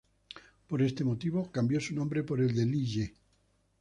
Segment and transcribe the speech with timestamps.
[0.65, 3.13] Por este motivo cambió su nombre por el de Li Ye.